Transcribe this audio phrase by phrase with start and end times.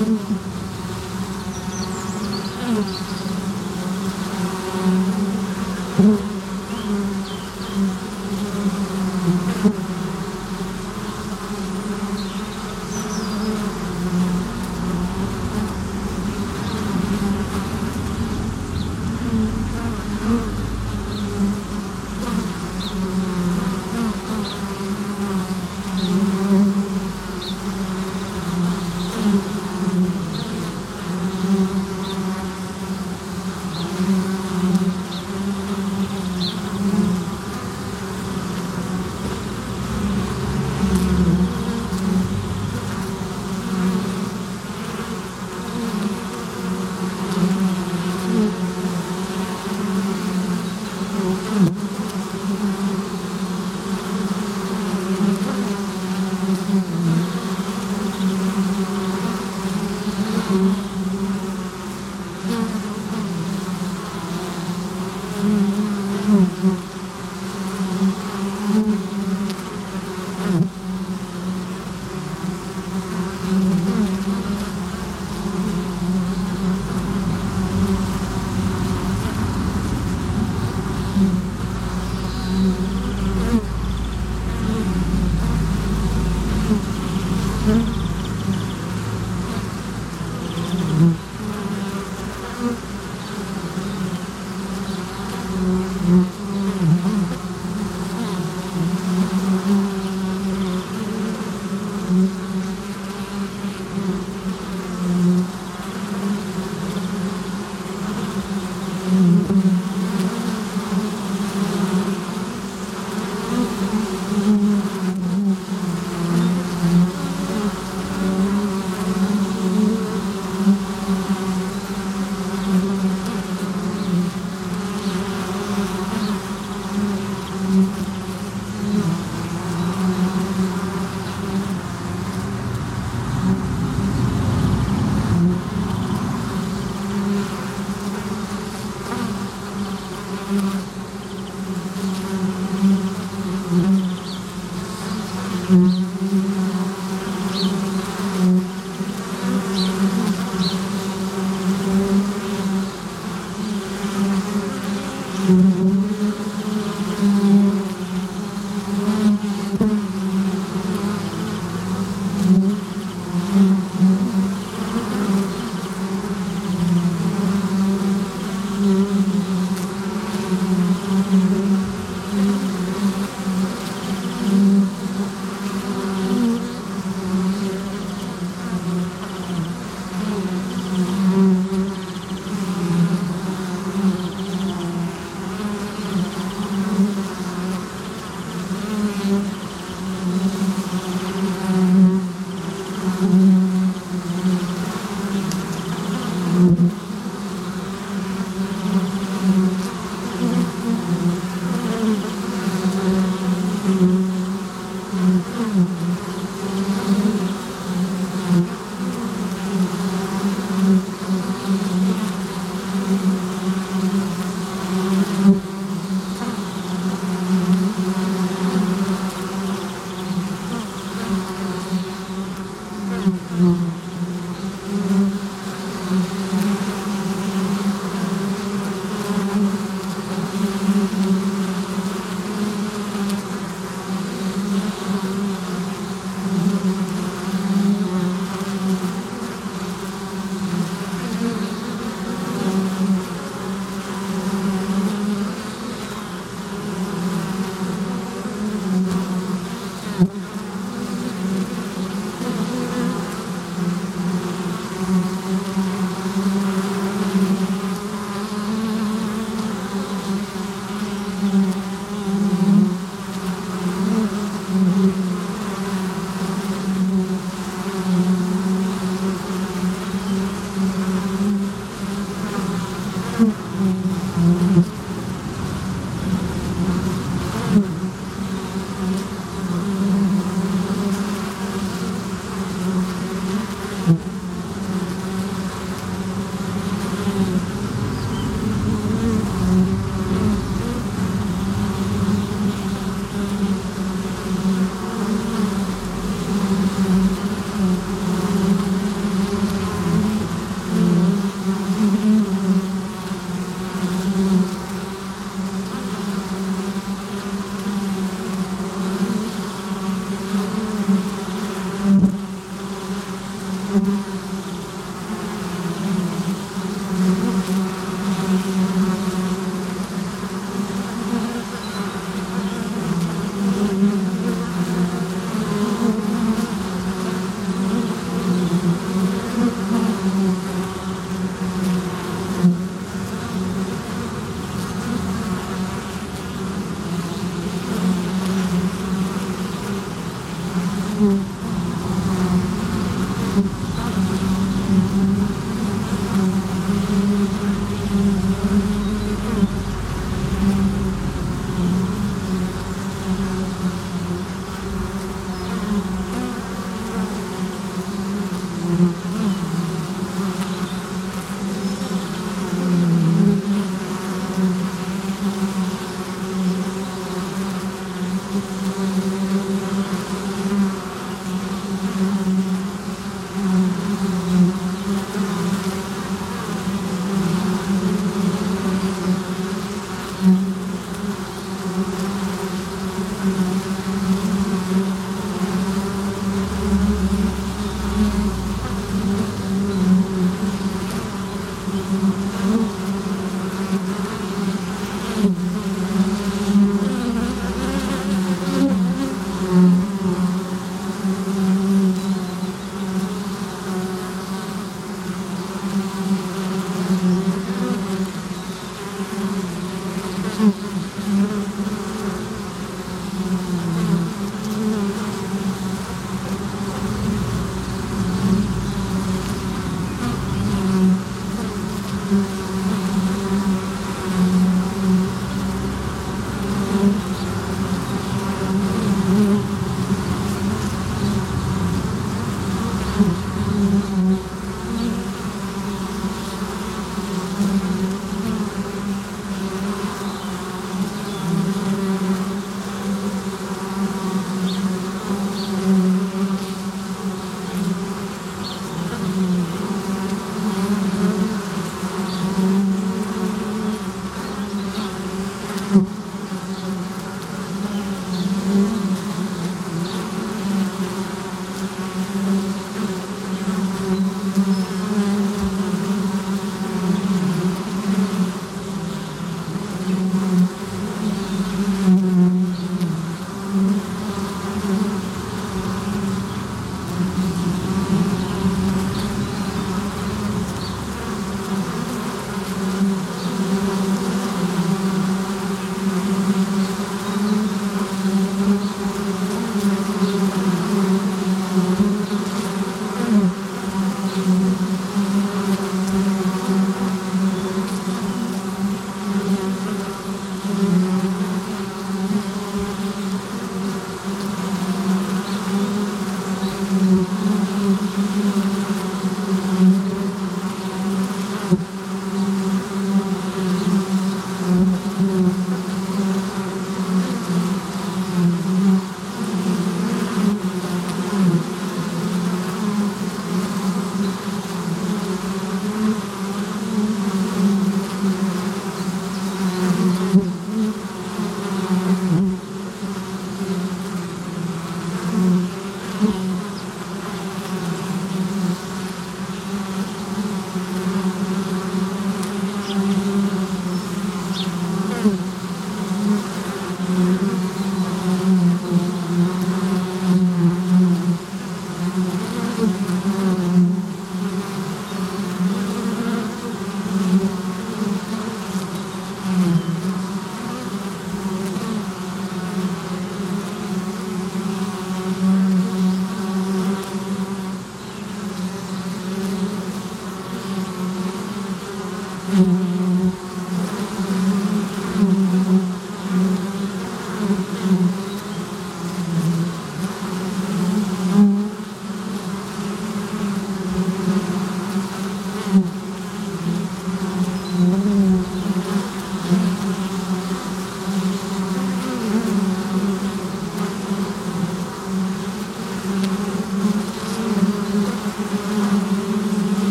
[0.00, 0.59] Mm-hmm.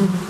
[0.00, 0.26] Mm-hmm.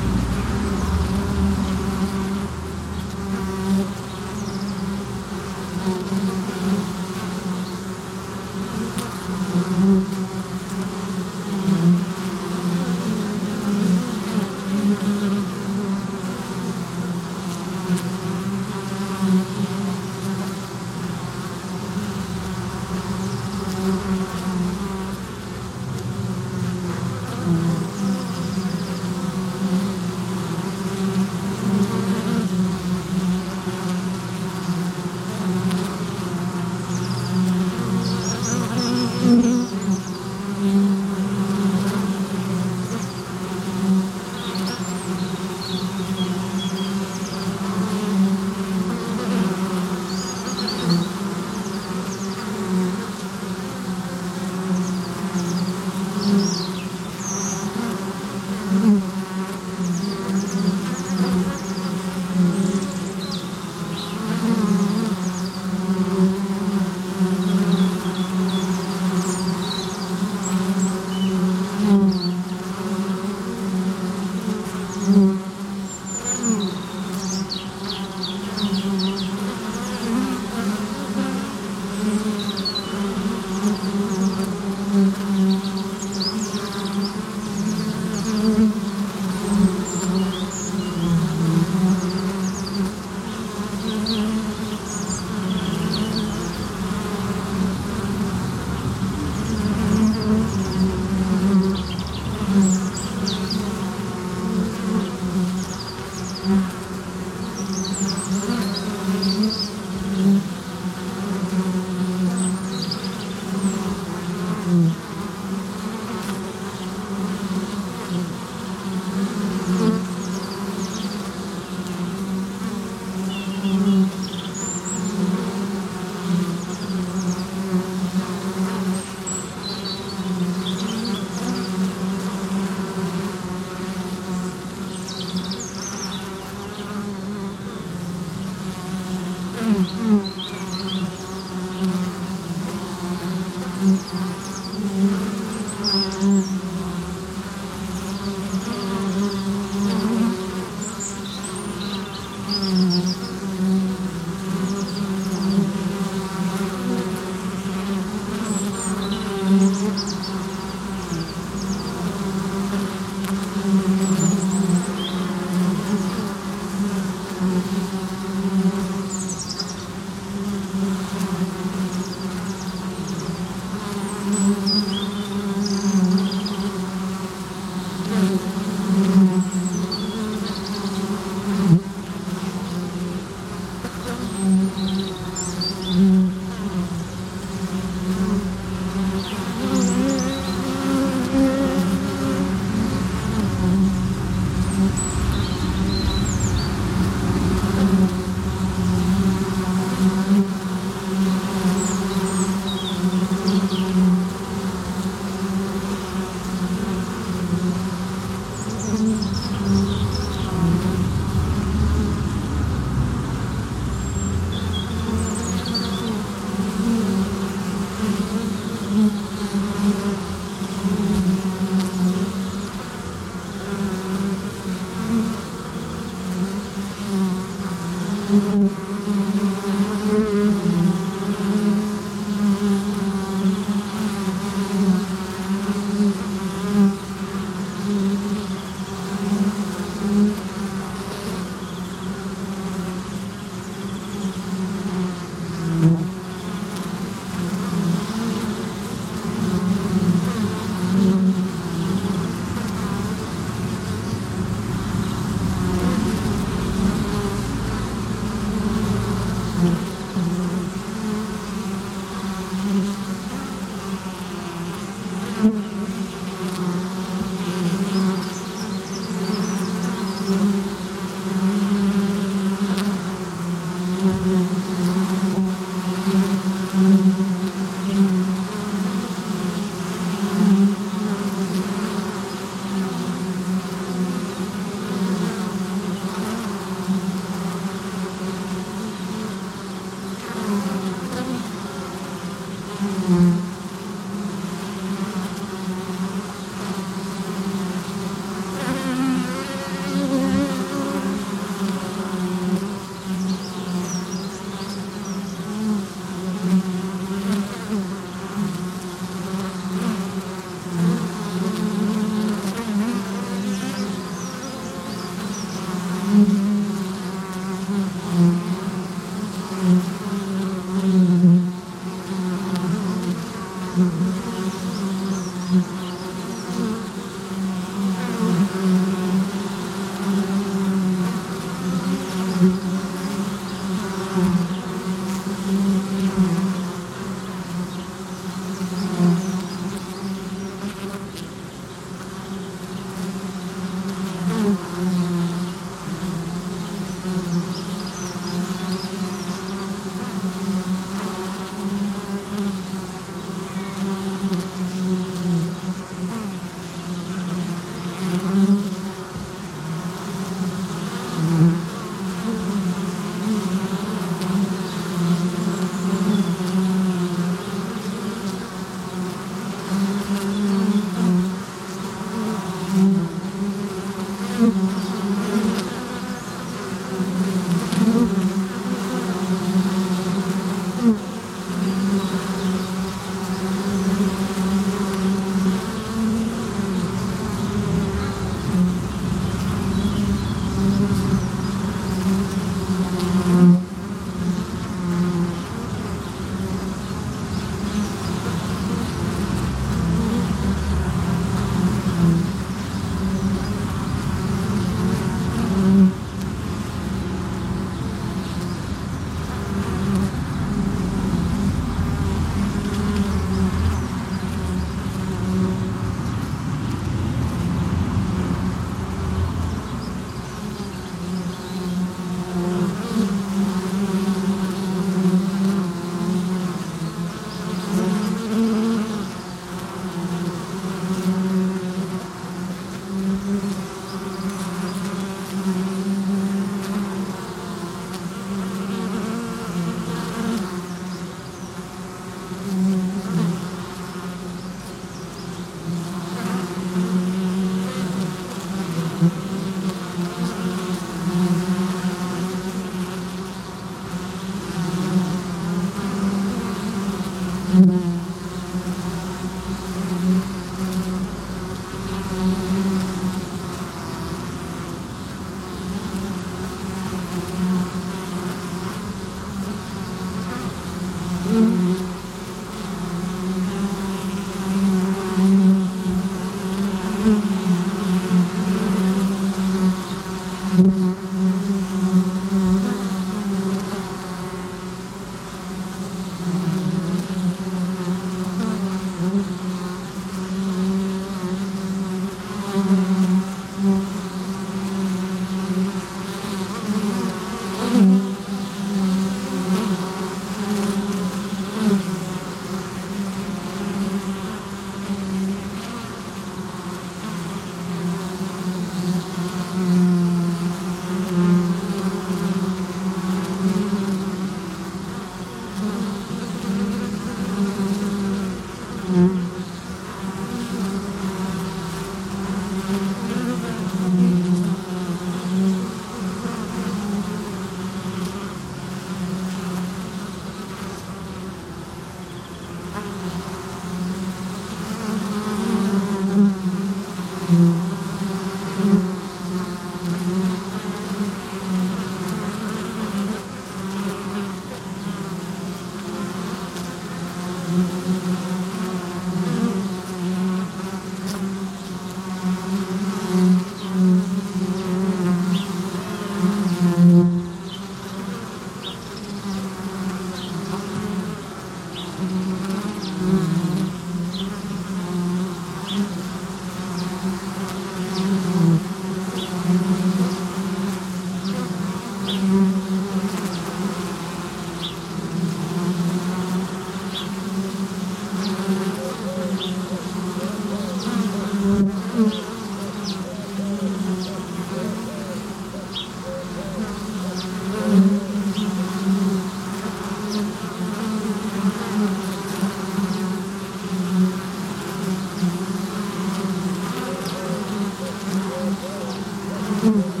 [599.61, 600.00] Mm-hmm.